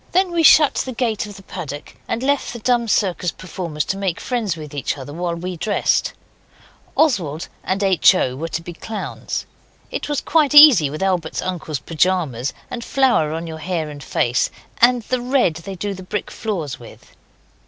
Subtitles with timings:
[0.13, 3.97] Then we shut the gate of the paddock, and left the dumb circus performers to
[3.97, 6.13] make friends with each other while we dressed.
[6.97, 8.15] Oswald and H.
[8.15, 8.35] O.
[8.35, 9.45] were to be clowns.
[9.91, 14.49] It is quite easy with Albert's uncle's pyjamas, and flour on your hair and face,
[14.79, 17.15] and the red they do the brick floors with.